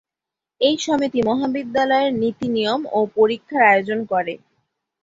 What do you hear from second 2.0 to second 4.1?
নীতি নিয়ম ও পরীক্ষার আয়োজন